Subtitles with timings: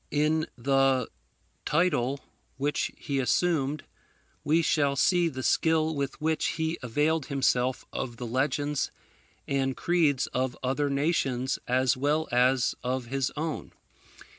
[0.09, 1.11] In the
[1.63, 2.21] title
[2.57, 3.83] which he assumed,
[4.43, 8.89] we shall see the skill with which he availed himself of the legends
[9.47, 13.73] and creeds of other nations as well as of his own.